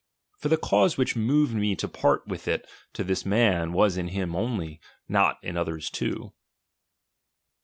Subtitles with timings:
[0.39, 4.07] For the cause which moved me to part with it to this man, was in
[4.07, 6.33] him only, not in others too.